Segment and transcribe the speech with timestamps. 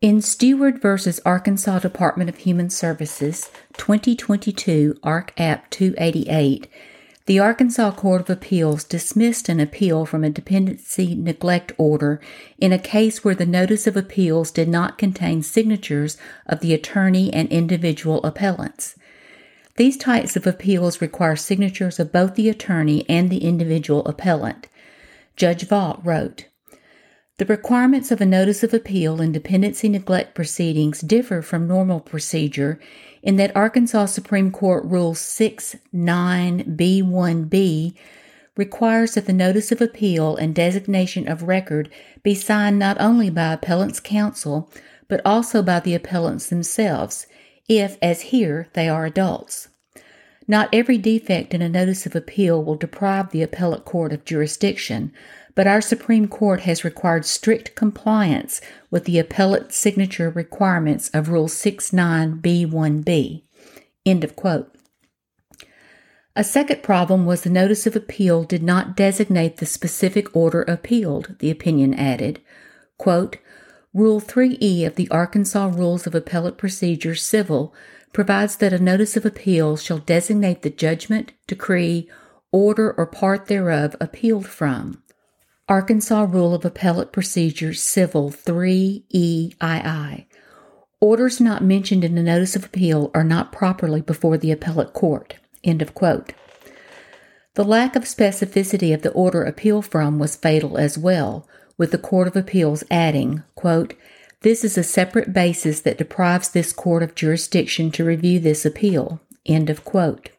[0.00, 1.10] In Stewart v.
[1.26, 6.68] Arkansas Department of Human Services, 2022 Ark App 288,
[7.26, 12.20] the Arkansas Court of Appeals dismissed an appeal from a dependency neglect order
[12.58, 17.34] in a case where the notice of appeals did not contain signatures of the attorney
[17.34, 18.94] and individual appellants.
[19.74, 24.68] These types of appeals require signatures of both the attorney and the individual appellant.
[25.34, 26.44] Judge Vaught wrote,
[27.38, 32.80] the requirements of a notice of appeal in dependency neglect proceedings differ from normal procedure
[33.22, 37.94] in that Arkansas Supreme Court Rule 69B1B
[38.56, 41.88] requires that the notice of appeal and designation of record
[42.24, 44.68] be signed not only by appellant's counsel,
[45.06, 47.28] but also by the appellants themselves,
[47.68, 49.68] if, as here, they are adults.
[50.48, 55.12] Not every defect in a notice of appeal will deprive the appellate court of jurisdiction,
[55.58, 58.60] but our Supreme Court has required strict compliance
[58.92, 63.42] with the appellate signature requirements of Rule 69B1B.
[64.06, 64.72] End of quote.
[66.36, 71.34] A second problem was the notice of appeal did not designate the specific order appealed,
[71.40, 72.40] the opinion added.
[72.96, 73.38] Quote,
[73.92, 77.74] Rule 3E of the Arkansas Rules of Appellate Procedure Civil
[78.12, 82.08] provides that a notice of appeal shall designate the judgment, decree,
[82.52, 85.02] order, or part thereof appealed from.
[85.68, 90.24] Arkansas Rule of Appellate Procedure Civil 3EII.
[90.98, 95.36] Orders not mentioned in the notice of appeal are not properly before the appellate court.
[95.62, 96.32] End of quote.
[97.52, 101.98] The lack of specificity of the order appealed from was fatal as well, with the
[101.98, 103.92] Court of Appeals adding, quote,
[104.40, 109.20] This is a separate basis that deprives this court of jurisdiction to review this appeal.
[109.44, 110.30] End of quote.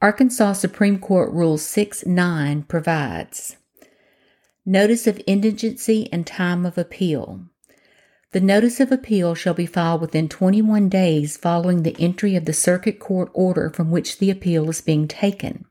[0.00, 3.56] Arkansas Supreme Court Rule 6 9 provides
[4.64, 7.40] Notice of indigency and time of appeal.
[8.30, 12.52] The notice of appeal shall be filed within 21 days following the entry of the
[12.52, 15.64] circuit court order from which the appeal is being taken.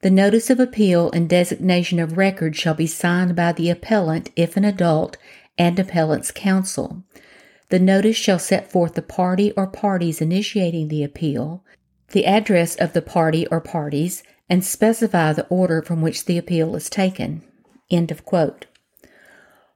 [0.00, 4.56] The notice of appeal and designation of record shall be signed by the appellant if
[4.56, 5.18] an adult
[5.58, 7.04] and appellant's counsel.
[7.68, 11.62] The notice shall set forth the party or parties initiating the appeal,
[12.12, 16.74] the address of the party or parties, and specify the order from which the appeal
[16.74, 17.42] is taken.
[17.90, 18.66] End of quote.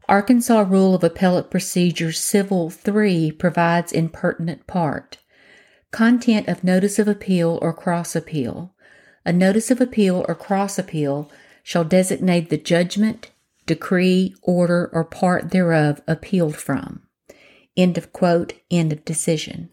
[0.08, 5.18] Arkansas Rule of Appellate Procedure Civil 3 provides in pertinent part
[5.90, 8.72] content of notice of appeal or cross appeal.
[9.24, 11.30] A notice of appeal or cross appeal
[11.62, 13.30] shall designate the judgment,
[13.66, 17.02] decree, order, or part thereof appealed from.
[17.76, 19.68] End of quote, end of decision.